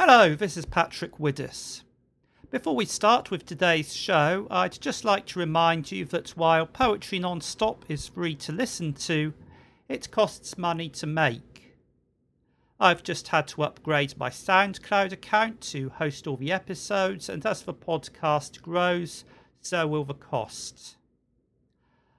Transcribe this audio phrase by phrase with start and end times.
[0.00, 1.82] Hello, this is Patrick Widdess.
[2.52, 7.18] Before we start with today's show, I'd just like to remind you that while Poetry
[7.18, 9.34] Non-Stop is free to listen to,
[9.88, 11.74] it costs money to make.
[12.78, 17.62] I've just had to upgrade my SoundCloud account to host all the episodes, and as
[17.62, 19.24] the podcast grows,
[19.60, 20.96] so will the cost.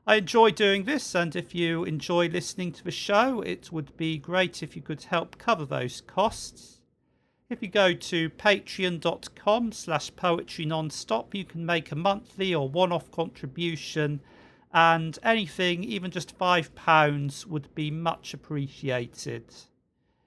[0.06, 4.18] I enjoy doing this, and if you enjoy listening to the show, it would be
[4.18, 6.79] great if you could help cover those costs.
[7.50, 12.92] If you go to patreon.com slash poetry nonstop, you can make a monthly or one
[12.92, 14.22] off contribution,
[14.72, 19.46] and anything, even just £5, would be much appreciated.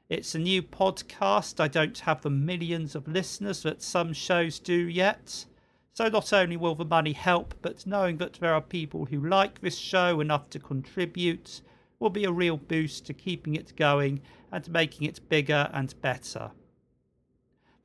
[0.09, 1.61] It's a new podcast.
[1.61, 5.47] I don't have the millions of listeners that some shows do yet.
[5.93, 9.61] So not only will the money help, but knowing that there are people who like
[9.61, 11.61] this show enough to contribute
[12.01, 16.51] will be a real boost to keeping it going and making it bigger and better.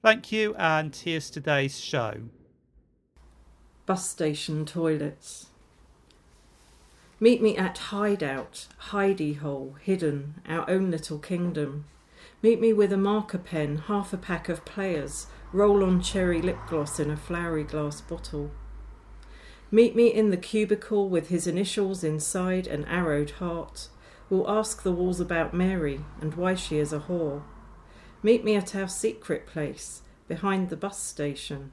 [0.07, 2.13] Thank you, and here's today's show.
[3.85, 5.47] Bus station toilets.
[7.19, 11.87] Meet me at Hideout, hidey hole, hidden, our own little kingdom.
[12.41, 16.59] Meet me with a marker pen, half a pack of players, roll on cherry lip
[16.69, 18.51] gloss in a flowery glass bottle.
[19.71, 23.89] Meet me in the cubicle with his initials inside an arrowed heart.
[24.29, 27.43] We'll ask the walls about Mary and why she is a whore.
[28.27, 31.71] Meet me at our secret place, behind the bus station,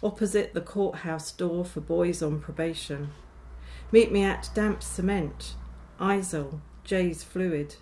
[0.00, 3.10] opposite the courthouse door for boys on probation.
[3.90, 5.54] Meet me at damp cement,
[6.00, 7.74] Izal, Jeyes fluid.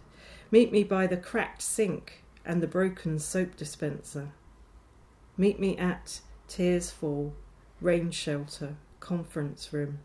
[0.50, 4.30] Meet me by the cracked sink and the broken soap dispenser.
[5.36, 7.34] Meet me at Tears Fall,
[7.82, 9.98] Rain Shelter, Conference Room.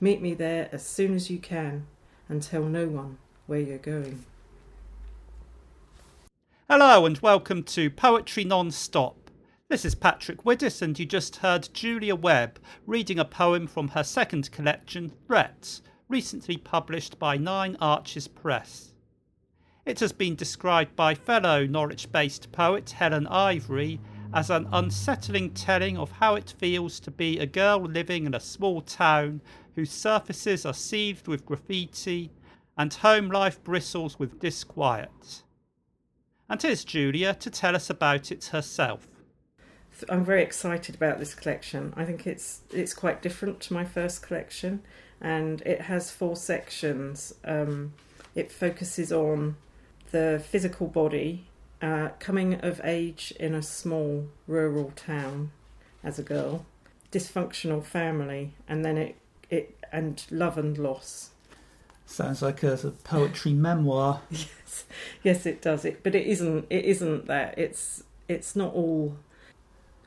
[0.00, 1.86] Meet me there as soon as you can
[2.28, 4.24] and tell no one where you're going.
[6.70, 9.30] Hello and welcome to Poetry Non-Stop.
[9.70, 14.04] This is Patrick Widdess and you just heard Julia Webb reading a poem from her
[14.04, 15.80] second collection, Threats,
[16.10, 18.92] recently published by Nine Arches Press.
[19.86, 23.98] It has been described by fellow Norwich based poet Helen Ivory
[24.34, 28.40] as an unsettling telling of how it feels to be a girl living in a
[28.40, 29.40] small town
[29.74, 32.30] whose surfaces are seethed with graffiti
[32.76, 35.44] and home life bristles with disquiet
[36.48, 39.06] and here's Julia to tell us about it herself.
[40.08, 41.92] I'm very excited about this collection.
[41.96, 44.82] I think it's it's quite different to my first collection,
[45.20, 47.34] and it has four sections.
[47.44, 47.94] Um,
[48.34, 49.56] it focuses on
[50.10, 51.46] the physical body,
[51.82, 55.50] uh, coming of age in a small rural town
[56.04, 56.64] as a girl,
[57.10, 59.16] dysfunctional family, and then it
[59.50, 61.30] it and love and loss.
[62.08, 64.22] Sounds like a, a poetry memoir.
[64.30, 64.84] yes,
[65.22, 65.84] yes, it does.
[65.84, 66.66] It, but it isn't.
[66.70, 67.56] It isn't that.
[67.58, 69.18] It's it's not all.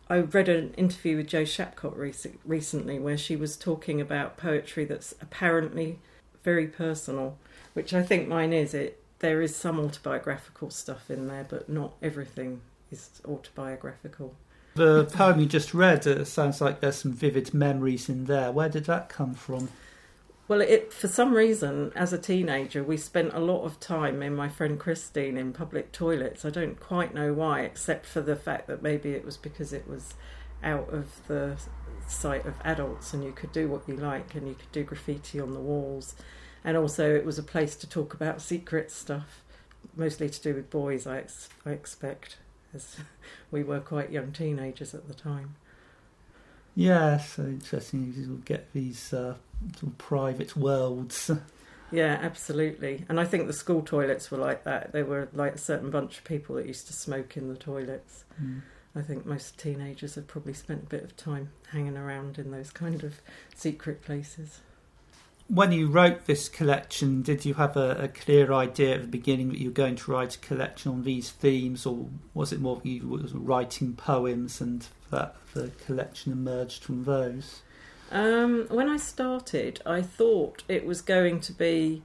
[0.09, 1.95] I read an interview with Jo Shapcott
[2.43, 5.99] recently where she was talking about poetry that's apparently
[6.43, 7.37] very personal,
[7.73, 8.73] which I think mine is.
[8.73, 12.61] It there is some autobiographical stuff in there, but not everything
[12.91, 14.33] is autobiographical.
[14.73, 18.51] The poem you just read it sounds like there's some vivid memories in there.
[18.51, 19.69] Where did that come from?
[20.51, 24.35] Well, it for some reason, as a teenager, we spent a lot of time in
[24.35, 26.43] my friend Christine in public toilets.
[26.43, 29.87] I don't quite know why, except for the fact that maybe it was because it
[29.87, 30.13] was
[30.61, 31.55] out of the
[32.05, 35.39] sight of adults and you could do what you like and you could do graffiti
[35.39, 36.15] on the walls.
[36.65, 39.43] And also, it was a place to talk about secret stuff,
[39.95, 42.39] mostly to do with boys, I, ex- I expect,
[42.73, 42.97] as
[43.51, 45.55] we were quite young teenagers at the time.
[46.75, 48.13] Yeah, so interesting.
[48.17, 49.35] You will get these uh,
[49.97, 51.31] private worlds.
[51.91, 53.05] Yeah, absolutely.
[53.09, 54.93] And I think the school toilets were like that.
[54.93, 58.23] They were like a certain bunch of people that used to smoke in the toilets.
[58.41, 58.61] Mm.
[58.95, 62.71] I think most teenagers have probably spent a bit of time hanging around in those
[62.71, 63.21] kind of
[63.55, 64.59] secret places.
[65.47, 69.49] When you wrote this collection, did you have a, a clear idea at the beginning
[69.49, 72.79] that you were going to write a collection on these themes, or was it more
[72.83, 77.61] you were writing poems and that the collection emerged from those?
[78.11, 82.03] Um, when I started, I thought it was going to be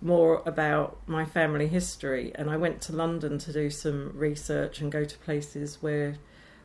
[0.00, 4.90] more about my family history, and I went to London to do some research and
[4.90, 6.16] go to places where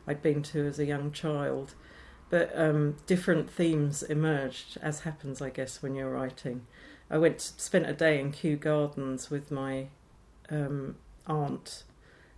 [0.06, 1.74] I'd been to as a young child.
[2.28, 6.66] But um, different themes emerged, as happens, I guess, when you're writing.
[7.08, 9.88] I went spent a day in Kew Gardens with my
[10.50, 10.96] um,
[11.28, 11.84] aunt,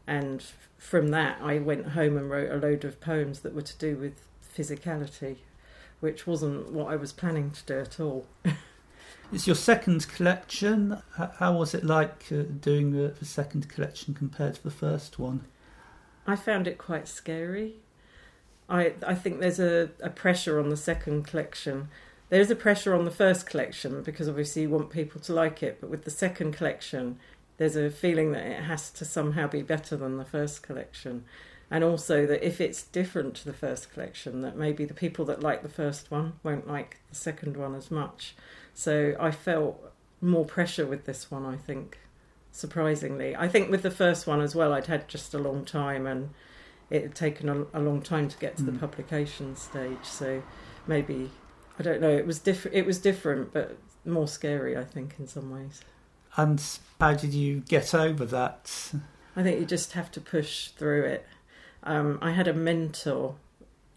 [0.06, 0.44] and
[0.76, 3.96] from that I went home and wrote a load of poems that were to do
[3.96, 4.20] with
[4.54, 5.38] physicality
[6.04, 8.26] which wasn't what I was planning to do at all.
[9.32, 11.00] it's your second collection.
[11.38, 15.46] How was it like uh, doing the, the, second collection compared to the first one?
[16.26, 17.76] I found it quite scary.
[18.68, 21.88] I I think there's a, a pressure on the second collection.
[22.28, 25.78] There's a pressure on the first collection because obviously you want people to like it,
[25.80, 27.18] but with the second collection,
[27.56, 31.24] there's a feeling that it has to somehow be better than the first collection.
[31.70, 35.42] And also that if it's different to the first collection, that maybe the people that
[35.42, 38.34] like the first one won't like the second one as much.
[38.74, 41.98] So I felt more pressure with this one, I think,
[42.52, 43.34] surprisingly.
[43.34, 46.30] I think with the first one as well, I'd had just a long time and
[46.90, 48.66] it had taken a, a long time to get to mm.
[48.66, 48.78] the hmm.
[48.78, 50.04] publication stage.
[50.04, 50.42] So
[50.86, 51.30] maybe,
[51.78, 52.76] I don't know, it was different.
[52.76, 55.82] It was different, but more scary, I think, in some ways.
[56.36, 56.62] And
[57.00, 58.92] how did you get over that?
[59.36, 61.26] I think you just have to push through it.
[61.84, 63.36] Um, I had a mentor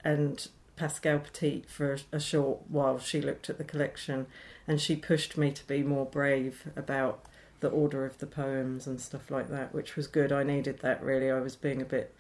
[0.03, 2.99] and Pascale Petit for a, short while.
[2.99, 4.27] She looked at the collection
[4.67, 7.23] and she pushed me to be more brave about
[7.61, 10.31] the order of the poems and stuff like that, which was good.
[10.31, 11.31] I needed that really.
[11.31, 12.13] I was being a bit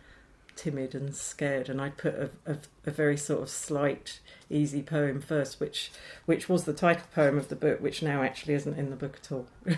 [0.55, 4.19] timid and scared, and I put a, a, a, very sort of slight,
[4.49, 5.91] easy poem first, which
[6.25, 9.19] which was the title poem of the book, which now actually isn't in the book
[9.21, 9.47] at all.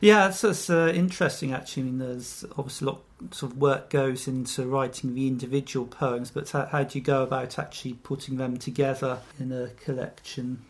[0.00, 1.84] yeah, it's, it's uh, interesting actually.
[1.84, 3.02] I mean, there's obviously a lot
[3.32, 7.22] sort of work goes into writing the individual poems, but how, how do you go
[7.22, 10.64] about actually putting them together in a collection?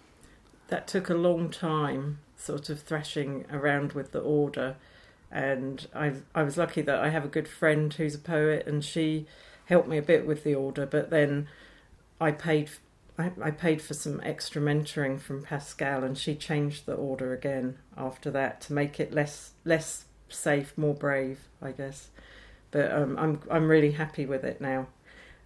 [0.71, 4.77] that took a long time, sort of thrashing around with the order.
[5.31, 8.85] And I, I was lucky that I have a good friend who's a poet, and
[8.85, 9.26] she
[9.67, 10.87] helped me a bit with the order.
[10.87, 11.49] But then
[12.21, 12.71] I paid,
[13.19, 17.79] I, I paid for some extra mentoring from Pascale, and she changed the order again
[17.97, 22.09] after that to make it less less safe, more brave, I guess.
[22.71, 24.89] But um, I'm I'm really happy with it now.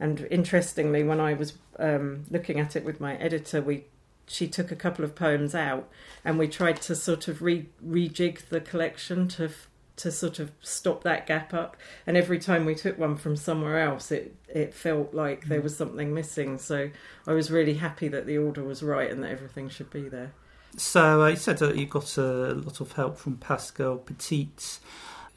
[0.01, 3.85] And interestingly, when I was um, looking at it with my editor, we
[4.27, 5.89] she took a couple of poems out,
[6.25, 9.51] and we tried to sort of re- rejig the collection to
[9.96, 11.76] to sort of stop that gap up.
[12.06, 15.64] And every time we took one from somewhere else, it it felt like there mm.
[15.64, 16.58] was something missing.
[16.58, 16.91] So
[17.26, 20.32] I was really happy that the order was right and that everything should be there.
[20.76, 24.49] So uh, you said that you got a lot of help from Pascale Petit.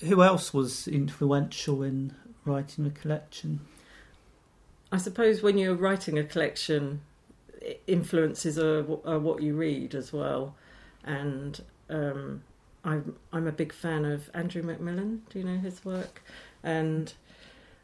[0.02, 2.16] Who else was influential in
[2.46, 3.62] writing the collection?
[4.92, 7.02] I suppose when you're writing a collection,
[7.86, 10.56] influences are, are what you read as well.
[11.04, 12.44] And um,
[12.88, 15.20] I'm I'm a big fan of Andrew McMillan.
[15.30, 16.24] Do you know his work?
[16.64, 17.14] And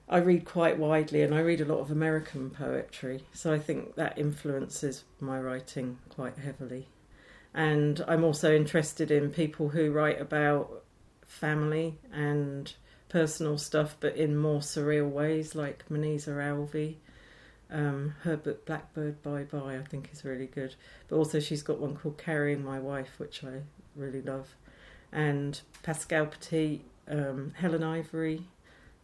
[0.10, 3.24] I read quite widely, and I read a lot of American poetry.
[3.34, 6.88] So I think that influences my writing quite heavily.
[7.54, 10.84] And I'm also interested in people who write about
[11.28, 12.74] family and
[13.10, 16.96] personal stuff, but in more surreal ways, like Moniza Alvi
[17.74, 20.76] um, her book Blackbird Bye Bye, I think, is really good.
[21.08, 23.62] But also, she's got one called Carrying My Wife, which I
[23.96, 24.56] really love.
[25.14, 28.42] And Pascale Petit, um, Helen Ivory.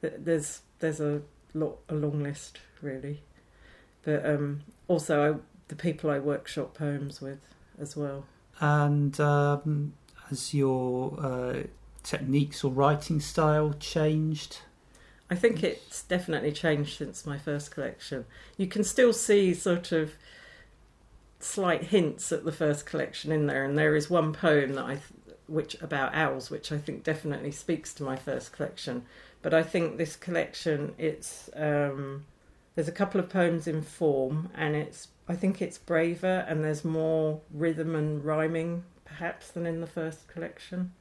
[0.02, 1.22] There's there's a
[1.54, 3.22] lot a long list really,
[4.04, 7.40] but um, also I, the people I workshop poems with
[7.80, 8.26] as well.
[8.60, 9.94] And um,
[10.30, 11.64] has your uh,
[12.04, 14.60] techniques or writing style changed?
[15.30, 18.26] I think it's definitely changed since my first collection.
[18.58, 20.14] You can still see sort of
[21.40, 24.98] slight hints at the first collection in there, and there is one poem that I,
[25.50, 29.06] which about owls, which I think definitely speaks to my first collection.
[29.42, 32.26] But I think this collection, it's um,
[32.76, 36.86] there's a couple of poems in form, and it's I think it's braver, and there's
[36.86, 40.94] more rhythm and rhyming perhaps than in the first collection.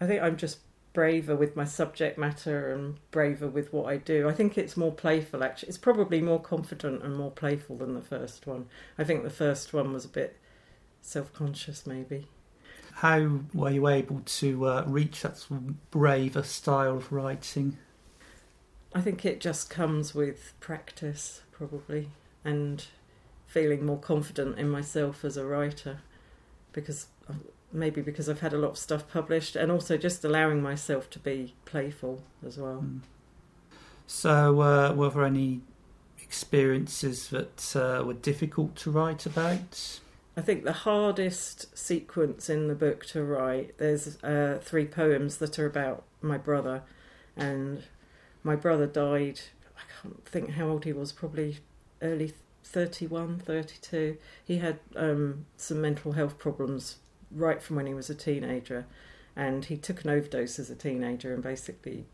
[0.00, 0.58] I think I'm just
[0.92, 4.28] braver with my subject matter and braver with what I do.
[4.28, 5.68] I think it's more playful actually.
[5.68, 8.66] It's probably more confident and more playful than the first one.
[8.98, 10.36] I think the first one was a bit
[11.00, 12.26] self-conscious maybe.
[13.00, 17.78] How were you able to uh, reach that sort of braver style of writing?
[18.94, 22.08] I think it just comes with practice probably
[22.44, 22.84] and
[23.46, 26.00] feeling more confident in myself as a writer
[26.72, 27.06] because
[27.72, 31.18] maybe because I've had a lot of stuff published, and also just allowing myself to
[31.18, 32.84] be playful as well.
[32.84, 33.00] Mm.
[34.06, 35.60] So, uh, were there any
[36.20, 40.00] experiences that uh, were difficult to write about?
[40.36, 45.58] I think the hardest sequence in the book to write, there's uh, three poems that
[45.58, 46.82] are about my brother,
[47.36, 47.82] and
[48.42, 49.40] my brother died.
[49.76, 51.58] I can't think how old he was, probably
[52.00, 52.32] early
[52.62, 54.16] 31, 32.
[54.44, 56.96] He had um, some mental health problems
[57.30, 58.86] right from when he was a teenager,
[59.34, 62.06] and he took an overdose as a teenager, and basically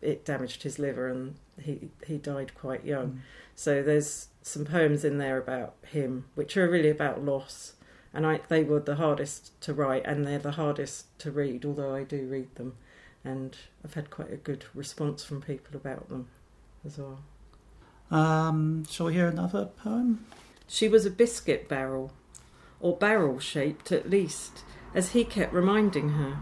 [0.00, 3.08] it damaged his liver, and he he died quite young.
[3.08, 3.18] Mm.
[3.56, 7.74] So there's some poems in there about him, which are really about loss,
[8.12, 11.94] and I they were the hardest to write, and they're the hardest to read, although
[11.94, 12.76] I do read them,
[13.24, 16.28] and I've had quite a good response from people about them.
[16.84, 17.20] as well.
[18.10, 20.24] Um, shall we hear another poem?
[20.66, 22.12] She was a biscuit barrel,
[22.80, 24.64] or barrel shaped at least,
[24.94, 26.38] as he kept reminding her.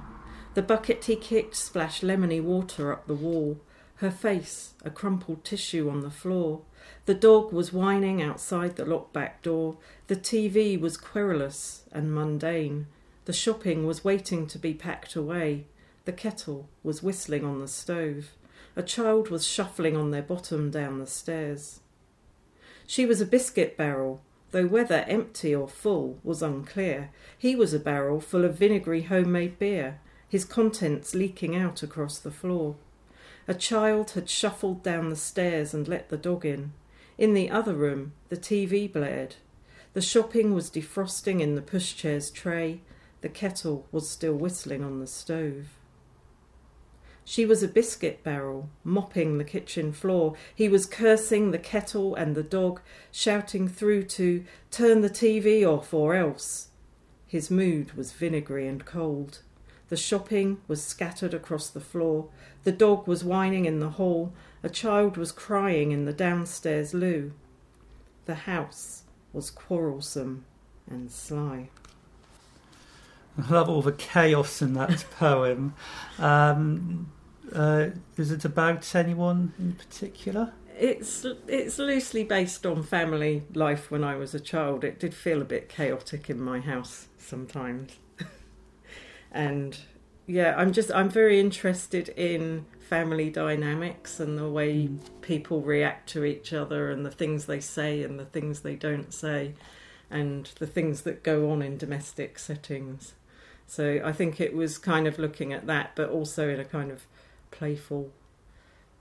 [0.55, 3.61] The bucket he kicked splashed lemony water up the wall,
[3.97, 6.63] her face a crumpled tissue on the floor.
[7.07, 9.77] The dog was whining outside the locked back door.
[10.09, 12.87] The TV was querulous and mundane.
[13.27, 15.67] The shopping was waiting to be packed away.
[16.05, 18.31] The kettle was whistling on the stove.
[18.77, 21.81] A child was shuffling on their bottom down the stairs.
[22.87, 24.21] She was a biscuit barrel,
[24.53, 27.11] though whether empty or full was unclear.
[27.37, 32.31] He was a barrel full of vinegary homemade beer, his contents leaking out across the
[32.31, 32.77] floor.
[33.49, 36.73] A child had shuffled down the stairs and let the dog in.
[37.17, 39.37] In the other room, the TV blared.
[39.93, 42.81] The shopping was defrosting in the pushchair's tray.
[43.21, 45.69] The kettle was still whistling on the stove.
[47.25, 50.35] She was a biscuit barrel, mopping the kitchen floor.
[50.55, 55.93] He was cursing the kettle and the dog, shouting through to turn the TV off
[55.93, 56.69] or else.
[57.27, 59.41] His mood was vinegary and cold.
[59.89, 62.29] The shopping was scattered across the floor.
[62.65, 64.33] The dog was whining in the hall.
[64.63, 67.33] A child was crying in the downstairs loo.
[68.25, 69.03] The house
[69.33, 70.45] was quarrelsome
[70.89, 71.69] and sly.
[73.39, 75.75] I love all the chaos in that poem.
[76.19, 77.13] Um,
[77.53, 80.53] uh, is it about anyone in particular?
[80.79, 84.85] It's it's loosely based on family life when I was a child.
[84.85, 87.97] It did feel a bit chaotic in my house sometimes,
[89.37, 89.79] and
[90.27, 94.99] yeah, I'm just I'm very interested in family dynamics and the way mm.
[95.21, 99.13] people react to each other and the things they say and the things they don't
[99.13, 99.55] say
[100.11, 103.15] and the things that go on in domestic settings.
[103.67, 106.91] So I think it was kind of looking at that, but also in a kind
[106.93, 107.07] of
[107.51, 108.13] playful,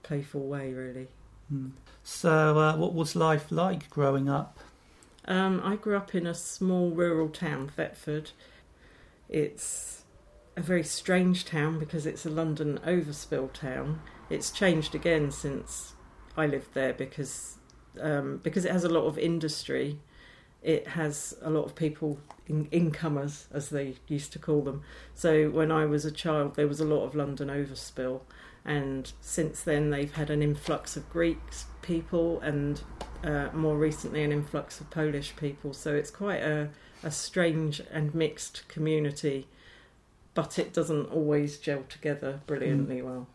[0.02, 1.06] playful way, really.
[1.52, 1.72] Mm.
[2.02, 4.58] So, uh, what was life like growing up?
[5.24, 8.32] Um, I grew up in a small rural town, Thetford.
[9.28, 9.96] It's
[10.56, 14.00] a very strange town because it's a London overspill town.
[14.30, 15.92] It's changed again since
[16.36, 17.58] I lived there because
[18.00, 19.98] um, because it has a lot of industry.
[20.62, 24.82] It has a lot of people, in, incomers as they used to call them.
[25.14, 28.22] So when I was a child, there was a lot of London overspill,
[28.64, 31.38] and since then they've had an influx of Greek
[31.82, 32.82] people and
[33.22, 35.72] uh, more recently an influx of Polish people.
[35.72, 36.70] So it's quite a,
[37.02, 39.46] a strange and mixed community
[40.36, 43.04] but it doesn't always gel together brilliantly mm.
[43.04, 43.26] well.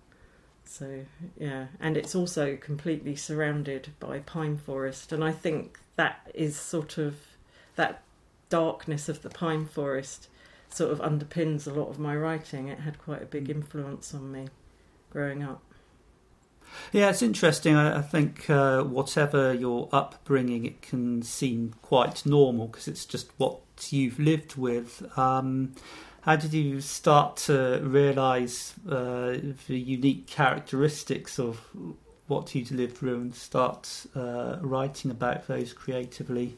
[0.63, 1.03] So
[1.37, 6.97] yeah, and it's also completely surrounded by pine forest, and I think that is sort
[6.97, 7.15] of
[7.75, 8.03] that
[8.49, 10.27] darkness of the pine forest
[10.69, 12.69] sort of underpins a lot of my writing.
[12.69, 13.55] It had quite a big mm.
[13.55, 14.47] influence on me
[15.09, 15.61] growing up.
[16.91, 17.75] Yeah, it's interesting.
[17.75, 23.31] I, I think uh, whatever your upbringing, it can seem quite normal because it's just
[23.37, 25.05] what you've lived with.
[25.17, 25.73] Um,
[26.21, 29.37] how did you start to realise uh,
[29.67, 31.59] the unique characteristics of
[32.27, 36.57] what you'd lived through and start uh, writing about those creatively?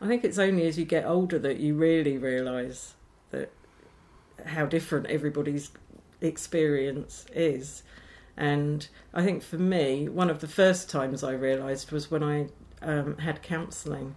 [0.00, 2.94] I think it's only as you get older that you really realise
[3.30, 3.50] that
[4.44, 5.70] how different everybody's
[6.20, 7.82] experience is.
[8.36, 12.48] And I think for me, one of the first times I realised was when I
[12.82, 14.16] um, had counselling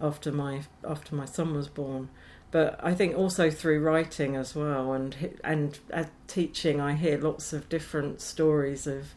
[0.00, 2.08] after my after my son was born,
[2.50, 7.52] but I think also through writing as well and and at teaching I hear lots
[7.52, 9.14] of different stories of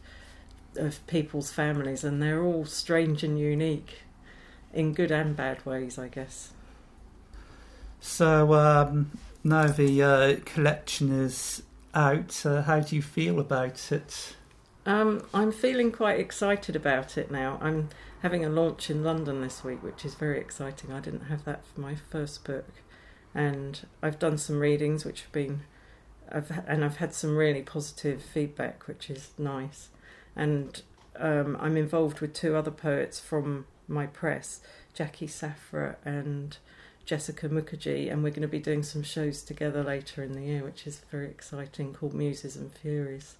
[0.76, 4.00] of people's families and they're all strange and unique
[4.72, 6.50] in good and bad ways I guess.
[8.00, 9.12] So um,
[9.44, 11.62] now the uh, collection is
[11.94, 14.34] out uh, how do you feel about it?
[14.84, 17.58] Um, I'm feeling quite excited about it now.
[17.62, 17.90] I'm
[18.22, 20.92] having a launch in London this week which is very exciting.
[20.92, 22.66] I didn't have that for my first book
[23.34, 25.62] and I've done some readings which have been
[26.30, 29.88] I've and I've had some really positive feedback which is nice
[30.34, 30.82] and
[31.16, 34.60] um, I'm involved with two other poets from my press
[34.94, 36.56] Jackie Saphra and
[37.04, 40.62] Jessica Mookherjee and we're going to be doing some shows together later in the year
[40.64, 43.36] which is very exciting called Muses and Furies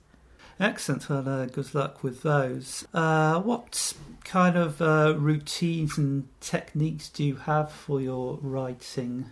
[0.60, 1.08] Excellent.
[1.08, 2.86] Well, uh, good luck with those.
[2.92, 3.94] Uh, what
[4.24, 9.30] kind of uh, routines and techniques do you have for your writing?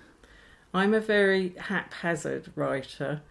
[0.72, 3.22] I'm a very haphazard writer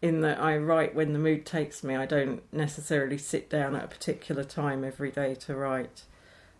[0.00, 1.94] in that I write when the mood takes me.
[1.94, 6.02] I don't necessarily sit down at a particular time every day to write.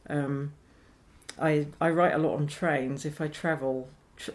[0.08, 0.52] Um,
[1.40, 3.04] I I write a lot on trains.
[3.04, 4.30] If I travel, tr-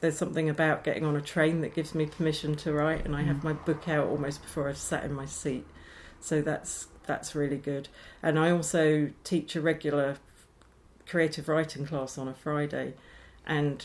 [0.00, 3.22] there's something about getting on a train that gives me permission to write, and I
[3.22, 3.44] have mm.
[3.44, 5.66] my book out almost before I've sat in my seat.
[6.20, 7.88] So that's that's really good.
[8.22, 10.18] And I also teach a regular
[11.04, 12.94] creative writing class on a Friday,
[13.44, 13.84] and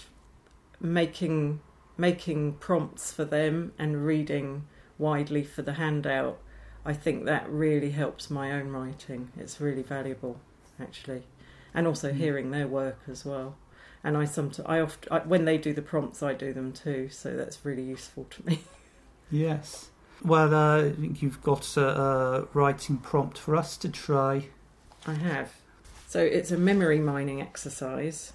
[0.80, 1.60] making
[2.00, 4.64] making prompts for them and reading
[5.00, 6.38] widely for the handout.
[6.86, 9.32] I think that really helps my own writing.
[9.36, 10.40] It's really valuable,
[10.80, 11.24] actually,
[11.74, 12.16] and also Mm.
[12.16, 13.56] hearing their work as well.
[14.04, 17.10] And I sometimes, I often, I, when they do the prompts, I do them too.
[17.10, 18.62] So that's really useful to me.
[19.30, 19.90] Yes.
[20.24, 24.48] Well, uh, I think you've got a, a writing prompt for us to try.
[25.06, 25.52] I have.
[26.08, 28.32] So it's a memory mining exercise,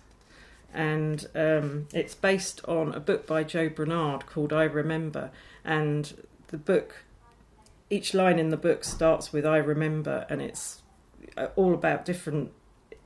[0.75, 5.31] and um, it's based on a book by Joe Brainard called I Remember.
[5.65, 6.13] And
[6.49, 7.05] the book,
[7.91, 10.83] each line in the book starts with I Remember, and it's
[11.37, 12.53] uh, all about different.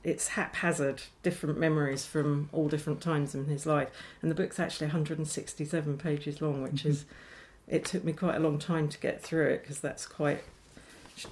[0.03, 3.89] It's haphazard, different memories from all different times in his life.
[4.21, 6.89] And the book's actually 167 pages long, which Mhm.
[6.89, 7.05] is.
[7.67, 10.43] It took me quite a long time to get through it because that's quite.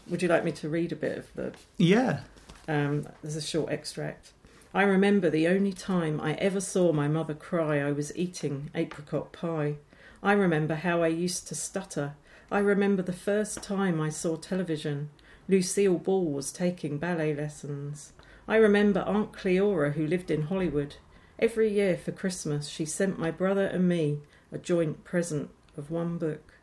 [0.09, 2.21] Would you like me to read a bit of the Yeah.
[2.67, 4.31] um, there's a short extract.
[4.75, 9.31] I remember the only time I ever saw my mother cry, I was eating apricot
[9.31, 9.75] pie.
[10.21, 12.15] I remember how I used to stutter.
[12.51, 15.11] I remember the first time I saw television.
[15.47, 18.11] Lucille Ball was taking ballet lessons.
[18.49, 20.97] I remember Aunt Cleora, who lived in Hollywood.
[21.39, 24.19] Every year for Christmas, she sent my brother and me
[24.51, 26.55] a joint present of one book.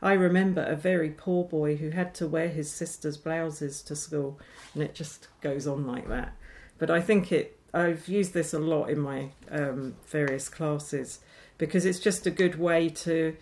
[0.00, 4.40] I remember a very poor boy who had to wear his sister's blouses to school
[4.72, 6.32] and it just goes on like that.
[6.78, 7.57] But I think it.
[7.72, 11.20] I've used this a lot in my um, various classes
[11.58, 13.36] because it's just a good way to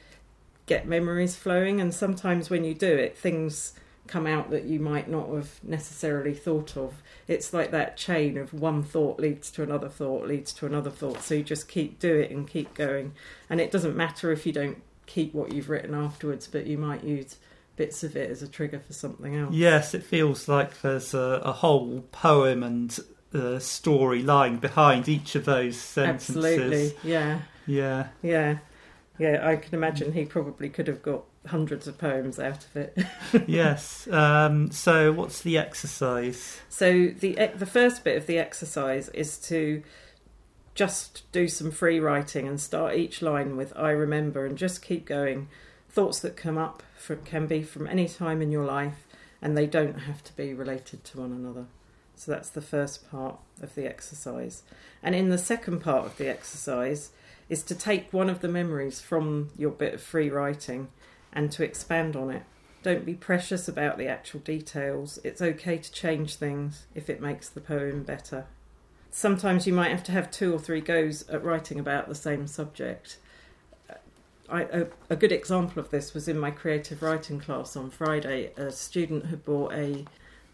[0.66, 1.80] get memories flowing.
[1.80, 3.74] And sometimes when you do it, things
[4.06, 7.02] come out that you might not have necessarily thought of.
[7.28, 11.22] It's like that chain of one thought leads to another thought, leads to another thought.
[11.22, 13.12] So you just keep do it and keep going.
[13.50, 17.04] And it doesn't matter if you don't keep what you've written afterwards, but you might
[17.04, 17.36] use
[17.76, 19.54] bits of it as a trigger for something else.
[19.54, 22.98] Yes, it feels like there's a, a whole poem and
[23.34, 26.36] uh, story lying behind each of those sentences.
[26.36, 26.92] Absolutely.
[27.02, 27.40] Yeah.
[27.66, 28.08] Yeah.
[28.22, 28.58] Yeah.
[29.18, 32.98] Yeah, I can imagine he probably could have got hundreds of poems out of it.
[33.46, 34.06] yes.
[34.08, 36.60] Um, so, what's the exercise?
[36.68, 39.82] So the the first bit of the exercise is to
[40.74, 45.06] just do some free writing and start each line with I remember and just keep
[45.06, 45.48] going.
[45.88, 46.82] Thoughts that come up
[47.24, 49.06] can be from any time in your life
[49.40, 51.66] and they don't have to be related to one another.
[52.16, 54.62] So that's the first part of the exercise.
[55.02, 57.10] And in the second part of the exercise
[57.48, 60.88] is to take one of the memories from your bit of free writing
[61.32, 62.42] and to expand on it.
[62.82, 65.18] Don't be precious about the actual details.
[65.22, 68.46] It's okay to change things if it makes the poem better.
[69.10, 72.46] Sometimes you might have to have two or three goes at writing about the same
[72.46, 73.18] subject.
[74.48, 78.52] I, a, a good example of this was in my creative writing class on Friday.
[78.56, 80.04] A student had brought a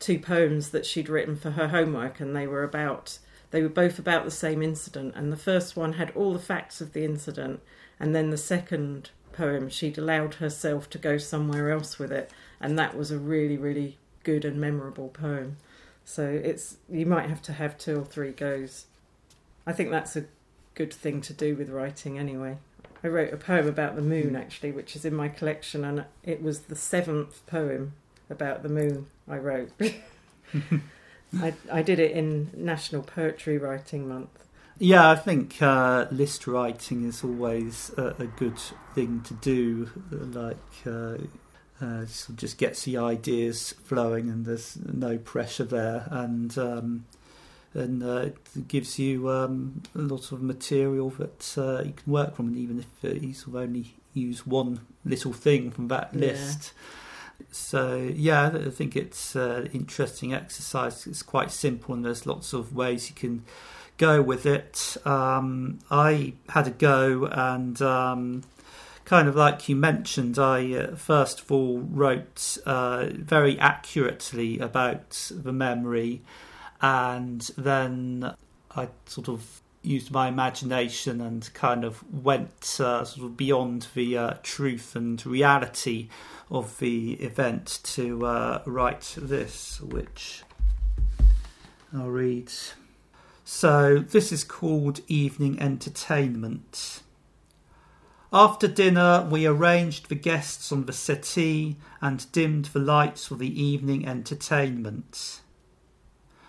[0.02, 3.18] two poems that she'd written for her homework, and they were about
[3.52, 5.14] they were both about the same incident.
[5.14, 7.60] And the first one had all the facts of the incident,
[8.00, 12.78] and then the second poem she'd allowed herself to go somewhere else with it, and
[12.78, 15.56] that was a really really good and memorable poem.
[16.04, 18.86] So it's you might have to have two or three goes.
[19.66, 20.24] I think that's a
[20.74, 22.58] good thing to do with writing anyway.
[23.04, 24.36] I wrote a poem about the moon hmm.
[24.36, 27.94] actually, which is in my collection, and it was the seventh poem
[28.30, 29.70] about the moon I wrote.
[31.40, 34.28] I, I did it in National Poetry Writing Month.
[34.78, 38.58] Yeah, I think uh, list writing is always a, a good
[38.94, 39.90] thing to do.
[40.10, 40.56] Like,
[40.86, 41.18] uh,
[41.80, 47.04] uh, sort of just gets the ideas flowing, and there's no pressure there, and um,
[47.74, 52.34] and uh, it gives you um, a lot of material that uh, you can work
[52.36, 56.10] from, and even if uh, you sort of only use one little thing from that
[56.12, 56.20] Yeah.
[56.20, 56.72] list.
[57.52, 61.06] So yeah, I think it's an interesting exercise.
[61.06, 63.44] It's quite simple, and there's lots of ways you can
[63.98, 64.96] go with it.
[65.04, 68.42] Um, I had a go, and um,
[69.04, 75.30] kind of like you mentioned, I uh, first of all wrote uh, very accurately about
[75.30, 76.22] the memory,
[76.80, 78.34] and then
[78.74, 84.16] I sort of used my imagination and kind of went uh, sort of beyond the
[84.16, 86.08] uh, truth and reality
[86.50, 90.42] of the event to uh, write this, which
[91.94, 92.50] I'll read.
[93.44, 97.02] So, this is called Evening Entertainment.
[98.32, 103.62] After dinner, we arranged the guests on the settee and dimmed the lights for the
[103.62, 105.42] evening entertainment.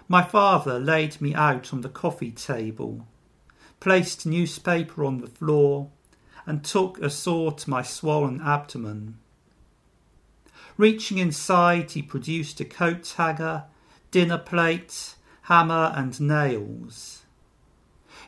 [0.07, 3.05] My father laid me out on the coffee table,
[3.83, 5.89] placed newspaper on the floor,
[6.45, 9.17] and took a saw to my swollen abdomen.
[10.77, 13.65] Reaching inside, he produced a coat hanger,
[14.09, 17.23] dinner plate, hammer, and nails.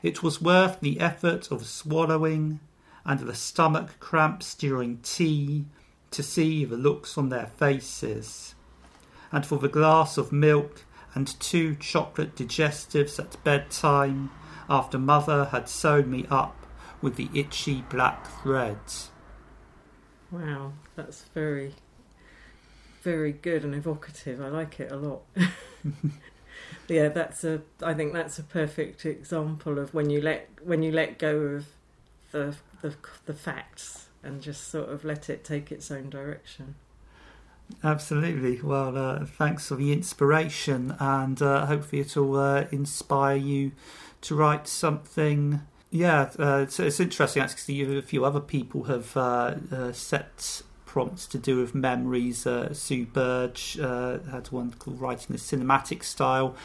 [0.04, 2.60] It was worth the effort of swallowing
[3.06, 5.68] and the stomach cramps during tea
[6.12, 8.56] to see the looks on their faces,
[9.32, 14.32] and for the glass of milk and two chocolate digestives at bedtime
[14.69, 16.65] after mother had sewn me up
[17.01, 19.12] with the itchy black threads.
[20.32, 21.75] Wow, that's very,
[23.01, 24.41] very good and evocative.
[24.41, 25.21] I like it a lot.
[26.88, 27.62] yeah, that's a.
[27.82, 31.65] I think that's a perfect example of when you let when you let go of
[32.32, 36.75] the the, the facts and just sort of let it take its own direction.
[37.84, 38.62] Absolutely.
[38.62, 43.71] Well, uh, thanks for the inspiration, and uh, hopefully it'll uh, inspire you
[44.25, 45.61] to write something.
[45.91, 47.97] Yeah, uh, it's, it's, interesting actually.
[47.97, 50.61] A few other people have uh, uh, set
[50.95, 52.47] prompts to do with memories.
[52.71, 56.55] Sue Burge had one called Writing the Cinematic Style.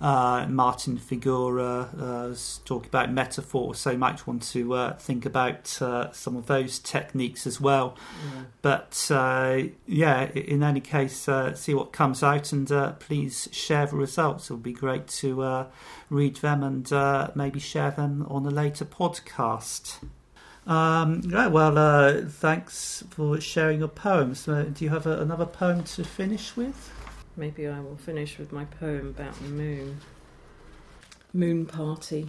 [0.00, 5.26] Uh, Martin Figura uh, was talking about metaphor, so you might want to uh, think
[5.26, 7.96] about uh, some of those techniques as well.
[8.22, 8.42] Yeah.
[8.62, 12.68] But uh, yeah, in any case, uh, see what comes out and
[13.00, 14.50] please share the results.
[14.50, 15.66] It would be great to
[16.10, 19.96] read them and maybe share them on a later podcast.
[20.68, 24.44] Um, right, well, thanks for sharing your poems.
[24.44, 26.92] do you have a, another poem to finish with?
[27.38, 30.00] Maybe I will finish with my poem about the moon.
[31.32, 32.28] Moon Party.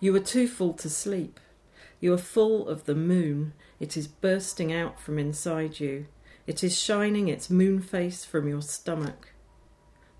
[0.00, 1.40] You are too full to sleep.
[2.00, 3.52] You are full of the moon.
[3.78, 6.06] It is bursting out from inside you.
[6.46, 9.34] It is shining its moon face from your stomach.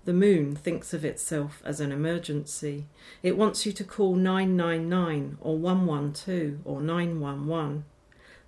[0.05, 2.85] The moon thinks of itself as an emergency.
[3.21, 7.83] It wants you to call 999 or 112 or 911.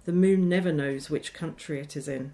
[0.05, 2.33] The moon never knows which country it is in.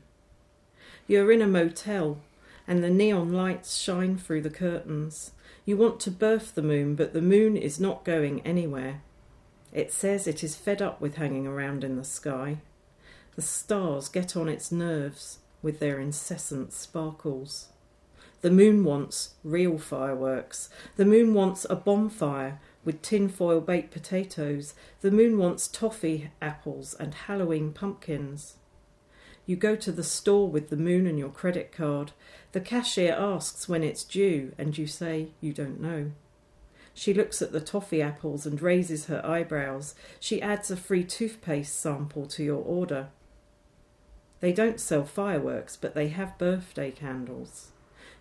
[1.07, 2.19] You're in a motel,
[2.67, 5.31] and the neon lights shine through the curtains.
[5.65, 9.01] You want to birth the moon, but the moon is not going anywhere.
[9.73, 12.57] It says it is fed up with hanging around in the sky.
[13.35, 17.69] The stars get on its nerves with their incessant sparkles.
[18.41, 20.69] The moon wants real fireworks.
[20.95, 24.73] The moon wants a bonfire with tinfoil baked potatoes.
[25.01, 28.55] The moon wants toffee apples and Halloween pumpkins.
[29.47, 32.11] You go to the store with the moon and your credit card.
[32.51, 36.11] The cashier asks when it's due, and you say you don't know.
[36.93, 39.95] She looks at the toffee apples and raises her eyebrows.
[40.19, 43.07] She adds a free toothpaste sample to your order.
[44.39, 47.71] They don't sell fireworks, but they have birthday candles.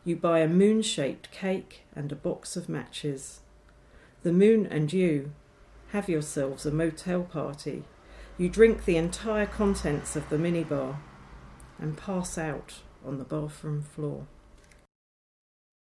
[0.06, 3.40] You buy a moon shaped cake and a box of matches.
[4.22, 5.32] The moon and you
[5.88, 7.82] have yourselves a motel party.
[8.38, 10.98] You drink the entire contents of the minibar
[11.80, 14.28] and pass out on the bathroom floor.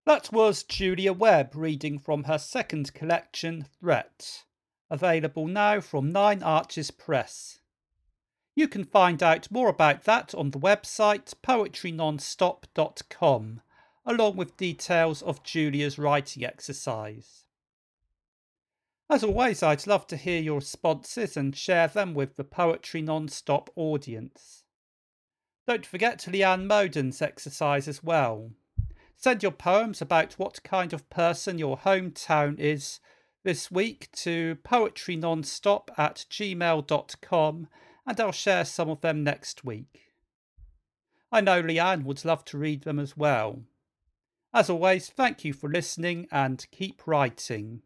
[0.05, 4.43] That was Julia Webb reading from her second collection, Threat,
[4.91, 7.59] available now from Nine Arches Press.
[8.53, 13.61] You can find out more about that on the website poetrynonstop.com,
[14.05, 17.45] along with details of Julia's writing exercise.
[19.09, 23.69] As always, I'd love to hear your responses and share them with the Poetry Non-Stop
[23.75, 24.63] audience.
[25.67, 28.51] Don't forget to Leanne Moden's exercise as well.
[29.17, 32.99] Send your poems about what kind of person your hometown is
[33.43, 37.67] this week to poetrynonstop at gmail.com
[38.07, 40.13] and I'll share some of them next week.
[41.31, 43.63] I know Leanne would love to read them as well.
[44.53, 47.83] As always, thank you for listening and keep writing.